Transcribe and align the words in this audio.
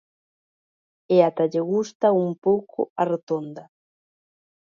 E 1.15 1.17
ata 1.29 1.45
lle 1.51 1.61
gusta 1.71 2.07
un 2.23 2.29
pouco 2.45 2.79
a 3.01 3.03
rotonda. 3.11 3.63